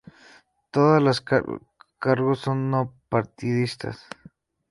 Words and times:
Todas 0.71 0.99
los 0.99 1.21
cargos 1.21 2.39
son 2.39 2.71
no 2.71 2.91
partidistas. 3.07 4.03